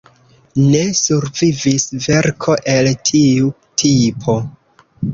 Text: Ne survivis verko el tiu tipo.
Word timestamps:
Ne 0.69 0.79
survivis 0.99 1.87
verko 2.07 2.59
el 2.75 2.93
tiu 3.13 3.55
tipo. 3.87 4.41